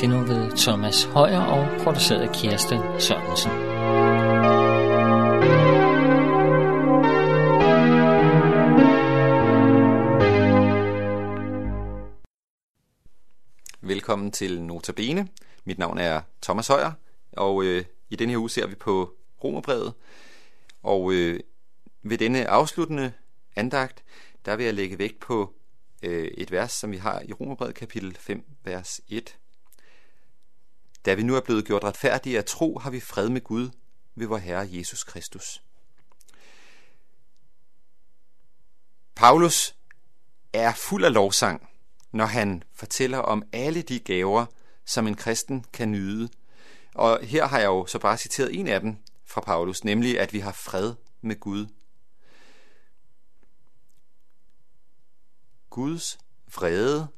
[0.00, 3.50] det ved Thomas Højer og produceret af Kirsten Sørensen.
[13.80, 15.28] Velkommen til Notabene.
[15.64, 16.92] Mit navn er Thomas Højer,
[17.32, 19.94] og øh, i denne her uge ser vi på Romerbrevet.
[20.82, 21.40] Og øh,
[22.02, 23.12] ved denne afsluttende
[23.56, 24.04] andagt,
[24.44, 25.54] der vil jeg lægge vægt på
[26.02, 29.36] øh, et vers, som vi har i Romerbrevet kapitel 5, vers 1.
[31.04, 33.70] Da vi nu er blevet gjort retfærdige af tro, har vi fred med Gud
[34.14, 35.62] ved vor Herre Jesus Kristus.
[39.14, 39.74] Paulus
[40.52, 41.68] er fuld af lovsang,
[42.12, 44.46] når han fortæller om alle de gaver,
[44.84, 46.28] som en kristen kan nyde.
[46.94, 48.96] Og her har jeg jo så bare citeret en af dem
[49.26, 51.66] fra Paulus, nemlig at vi har fred med Gud.
[55.70, 56.18] Guds
[56.54, 57.08] vrede,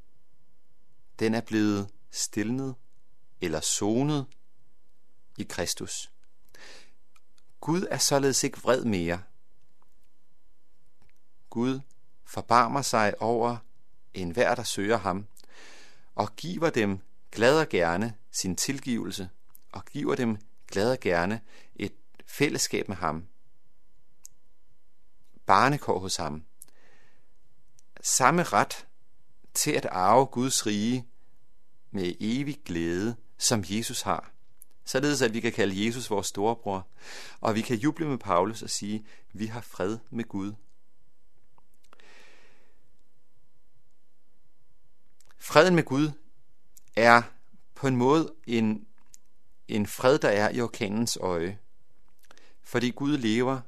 [1.19, 2.75] den er blevet stillet
[3.43, 4.27] eller sonet
[5.39, 6.11] i Kristus.
[7.61, 9.23] Gud er således ikke vred mere.
[11.51, 11.81] Gud
[12.25, 13.57] forbarmer sig over
[14.15, 15.27] enhver, der søger ham,
[16.15, 19.31] og giver dem glad og gerne sin tilgivelse,
[19.73, 21.41] og giver dem glad og gerne
[21.77, 21.93] et
[22.27, 23.27] fællesskab med ham.
[25.47, 26.45] Barnekår hos ham.
[28.01, 28.87] Samme ret
[29.55, 31.09] til at arve Guds rige
[31.93, 34.33] med evig glæde, som Jesus har.
[34.85, 36.87] Således at vi kan kalde Jesus vores storebror,
[37.41, 40.53] og vi kan juble med Paulus og sige, vi har fred med Gud.
[45.39, 46.11] Freden med Gud
[46.97, 47.23] er
[47.75, 48.87] på en måde en,
[49.69, 51.59] en fred, der er i orkanens øje.
[52.63, 53.61] Fordi Gud lever,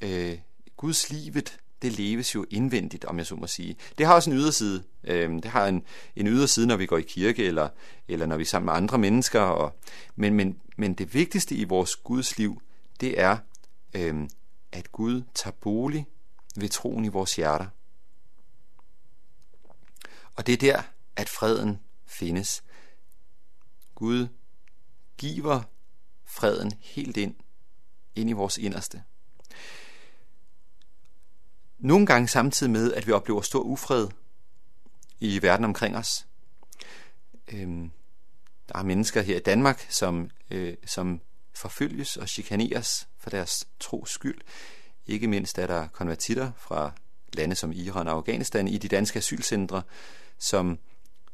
[0.00, 0.38] øh,
[0.76, 3.76] Guds livet, det leves jo indvendigt, om jeg så må sige.
[3.98, 4.82] Det har også en yderside.
[5.04, 5.82] Øh, det har en,
[6.16, 7.68] en yderside, når vi går i kirke, eller,
[8.08, 9.40] eller når vi er sammen med andre mennesker.
[9.40, 9.78] Og,
[10.16, 12.62] men, men, men det vigtigste i vores Guds liv,
[13.00, 13.36] det er,
[13.94, 14.30] øhm,
[14.72, 16.06] at Gud tager bolig
[16.56, 17.66] ved troen i vores hjerter.
[20.36, 20.82] Og det er der,
[21.16, 22.62] at freden findes.
[23.94, 24.28] Gud
[25.18, 25.62] giver
[26.24, 27.34] freden helt ind,
[28.14, 29.02] ind i vores inderste.
[31.78, 34.08] Nogle gange samtidig med, at vi oplever stor ufred
[35.20, 36.26] i verden omkring os.
[37.52, 37.90] Øhm,
[38.68, 41.20] der er mennesker her i Danmark, som, øh, som
[41.54, 44.40] forfølges og chikaneres for deres tros skyld.
[45.06, 46.92] Ikke mindst er der konvertitter fra
[47.32, 49.82] lande som Iran og Afghanistan i de danske asylcentre,
[50.38, 50.78] som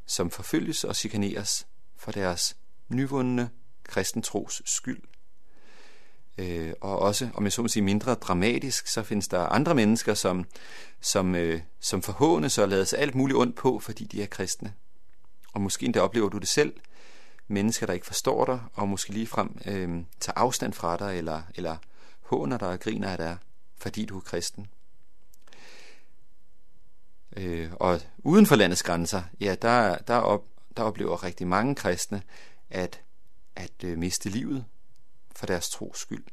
[0.07, 1.67] som forfølges og chikaneres
[1.97, 2.57] for deres
[2.89, 3.51] nyvundne
[3.85, 5.03] kristentros skyld.
[6.39, 10.15] Øh, og også, om jeg så må sige mindre dramatisk, så findes der andre mennesker,
[10.15, 10.45] som,
[11.01, 14.75] som, øh, som forhånes og lades alt muligt ondt på, fordi de er kristne.
[15.53, 16.73] Og måske endda oplever du det selv,
[17.49, 21.77] mennesker, der ikke forstår dig, og måske ligefrem øh, tager afstand fra dig, eller, eller
[22.21, 23.37] håner dig og griner af dig,
[23.77, 24.67] fordi du er kristen.
[27.37, 30.45] Øh, og uden for landets grænser, ja, der, der, op,
[30.77, 32.23] der oplever rigtig mange kristne
[32.71, 33.01] at,
[33.57, 34.65] at øh, miste livet
[35.37, 36.25] for deres tros skyld.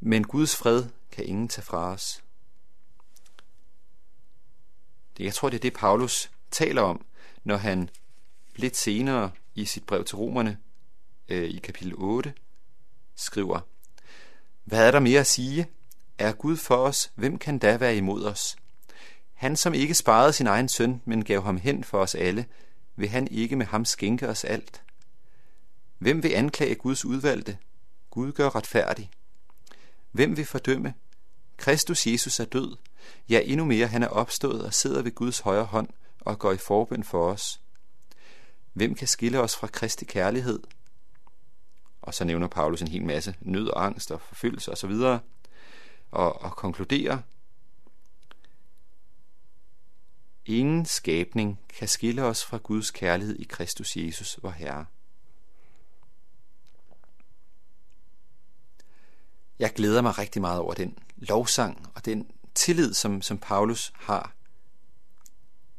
[0.00, 2.24] Men Guds fred kan ingen tage fra os.
[5.18, 7.04] Jeg tror, det er det, Paulus taler om,
[7.44, 7.90] når han
[8.56, 10.58] lidt senere i sit brev til romerne
[11.28, 12.34] øh, i kapitel 8
[13.14, 13.60] skriver,
[14.64, 15.66] Hvad er der mere at sige?
[16.18, 18.56] Er Gud for os, hvem kan da være imod os?
[19.34, 22.46] Han, som ikke sparede sin egen søn, men gav ham hen for os alle,
[22.96, 24.82] vil han ikke med ham skænke os alt?
[25.98, 27.58] Hvem vil anklage Guds udvalgte?
[28.10, 29.10] Gud gør retfærdig.
[30.12, 30.94] Hvem vil fordømme?
[31.56, 32.76] Kristus Jesus er død.
[33.28, 35.88] Ja, endnu mere, han er opstået og sidder ved Guds højre hånd
[36.20, 37.60] og går i forbøn for os.
[38.72, 40.60] Hvem kan skille os fra Kristi kærlighed?
[42.02, 44.90] Og så nævner Paulus en hel masse nød og angst og forfølgelse osv
[46.10, 47.22] og, og konkludere,
[50.46, 54.86] ingen skabning kan skille os fra Guds kærlighed i Kristus Jesus, vor Herre.
[59.58, 64.34] Jeg glæder mig rigtig meget over den lovsang og den tillid, som, som Paulus har.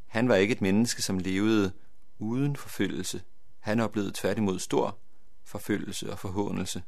[0.06, 1.72] Han var ikke et menneske, som levede
[2.18, 3.22] uden forfølgelse.
[3.58, 4.98] Han oplevede tværtimod stor
[5.44, 6.82] forfølgelse og forhåndelse.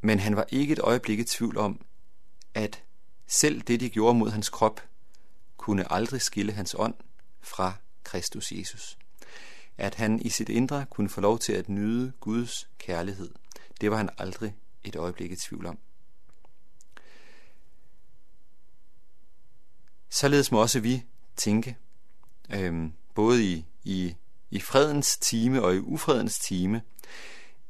[0.00, 1.80] Men han var ikke et øjeblik i tvivl om,
[2.54, 2.82] at
[3.26, 4.89] selv det, de gjorde mod hans krop,
[5.60, 6.94] kunne aldrig skille hans ånd
[7.40, 7.72] fra
[8.04, 8.98] Kristus Jesus.
[9.78, 13.30] At han i sit indre kunne få lov til at nyde Guds kærlighed,
[13.80, 15.78] det var han aldrig et øjeblik i tvivl om.
[20.10, 21.04] Således må også vi
[21.36, 21.76] tænke,
[22.50, 24.14] øhm, både i, i,
[24.50, 26.82] i fredens time og i ufredens time,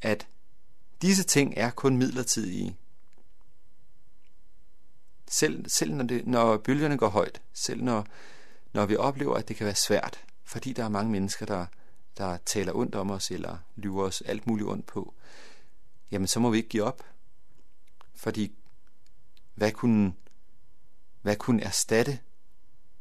[0.03, 0.27] at
[1.03, 2.77] disse ting er kun midlertidige.
[5.31, 8.07] Selv, selv når, det, når bølgerne går højt, selv når,
[8.73, 11.67] når vi oplever, at det kan være svært, fordi der er mange mennesker, der,
[12.19, 15.15] der taler ondt om os, eller lyver os alt muligt ondt på,
[16.11, 17.03] jamen så må vi ikke give op.
[18.15, 18.53] Fordi
[19.55, 20.13] hvad kunne,
[21.23, 22.19] hvad kunne erstatte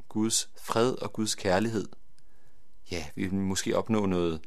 [0.09, 1.87] Guds fred og Guds kærlighed?
[2.91, 4.41] Ja, vi vil måske opnå noget,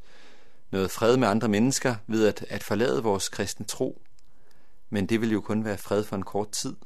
[0.71, 4.03] noget fred med andre mennesker ved at, at forlade vores kristne tro.
[4.91, 6.77] Men det vil jo kun være fred for en kort tid.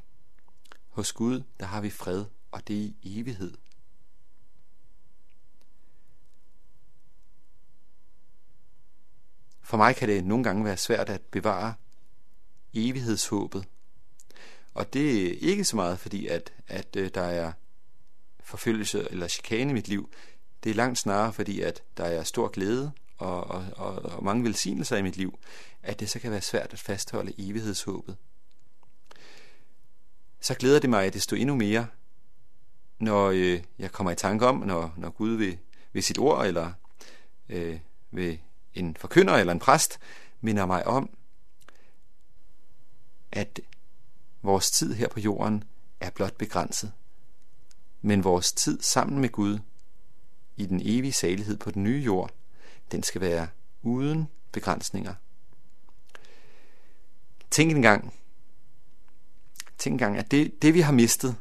[0.96, 3.54] Hos Gud, der har vi fred, og det er i evighed.
[9.62, 11.74] For mig kan det nogle gange være svært at bevare
[12.74, 13.68] evighedshåbet.
[14.74, 17.52] Og det er ikke så meget fordi, at, at øh, der er
[18.40, 20.10] forfølgelse eller chikane i mit liv.
[20.64, 24.44] Det er langt snarere fordi, at der er stor glæde og, og, og, og mange
[24.44, 25.38] velsignelser i mit liv,
[25.82, 28.16] at det så kan være svært at fastholde evighedshåbet.
[30.40, 31.86] Så glæder det mig, at det står endnu mere,
[32.98, 35.56] når øh, jeg kommer i tanke om, når, når Gud ved,
[35.92, 36.72] ved sit ord eller
[37.48, 37.80] øh,
[38.10, 38.38] ved
[38.74, 39.98] en forkynder eller en præst
[40.40, 41.10] minder mig om,
[43.32, 43.60] at
[44.42, 45.64] vores tid her på jorden
[46.00, 46.92] er blot begrænset.
[48.02, 49.58] Men vores tid sammen med Gud
[50.56, 52.30] i den evige salighed på den nye jord,
[52.92, 53.48] den skal være
[53.82, 55.14] uden begrænsninger.
[57.50, 58.14] Tænk engang,
[59.78, 61.36] tænk engang, at det, det vi har mistet,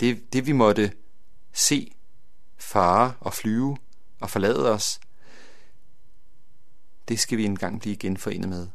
[0.00, 0.92] det, det vi måtte
[1.52, 1.92] se,
[2.56, 3.76] fare og flyve
[4.20, 5.00] og forlade os,
[7.08, 8.68] det skal vi engang blive genforenet med.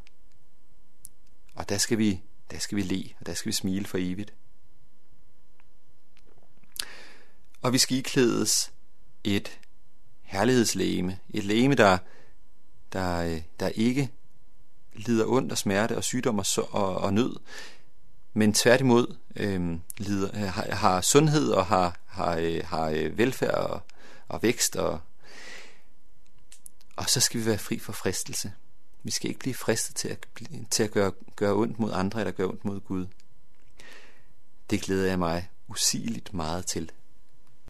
[1.56, 2.22] Og der skal vi,
[2.52, 4.34] der skal vi le, og der skal vi smile for evigt.
[7.62, 8.72] Og vi skal iklædes
[9.24, 9.60] et
[10.22, 11.98] herlighedslæme, Et læme, der,
[12.94, 14.10] der, øh, der ikke
[14.94, 17.40] lider ondt og smerte og sygdom og, og, og nød,
[18.34, 23.54] men tværtimod øhm, øh, lider, har, har sundhed og har, har, øh, har øh, velfærd
[23.54, 23.82] og,
[24.28, 24.76] og vækst.
[24.76, 25.00] Og,
[26.96, 28.54] og så skal vi være fri for fristelse.
[29.04, 30.28] Vi skal ikke blive fristet til at,
[30.72, 33.06] til at gøre, gøre ondt mod andre eller gøre ondt mod Gud.
[34.70, 36.92] Det glæder jeg mig usigeligt meget til.